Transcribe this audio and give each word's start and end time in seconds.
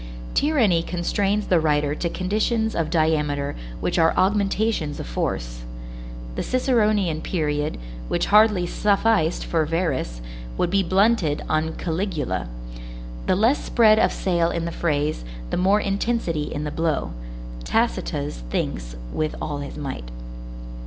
Tyranny 0.33 0.81
constrains 0.81 1.45
the 1.45 1.59
writer 1.59 1.93
to 1.93 2.09
conditions 2.09 2.73
of 2.73 2.89
diameter 2.89 3.55
which 3.81 3.99
are 3.99 4.15
augmentations 4.17 4.99
of 4.99 5.05
force. 5.05 5.61
The 6.33 6.41
Ciceronian 6.41 7.21
period, 7.21 7.77
which 8.07 8.25
hardly 8.33 8.65
sufficed 8.65 9.45
for 9.45 9.63
Verres, 9.63 10.19
would 10.57 10.71
be 10.71 10.81
blunted 10.81 11.43
on 11.47 11.73
Caligula. 11.75 12.47
The 13.27 13.35
less 13.35 13.63
spread 13.63 13.99
of 13.99 14.11
sail 14.11 14.49
in 14.49 14.65
the 14.65 14.71
phrase, 14.71 15.23
the 15.51 15.57
more 15.57 15.79
intensity 15.79 16.51
in 16.51 16.63
the 16.63 16.71
blow. 16.71 17.11
Tacitus 17.63 18.41
thinks 18.49 18.95
with 19.13 19.35
all 19.39 19.59
his 19.59 19.77
might. 19.77 20.09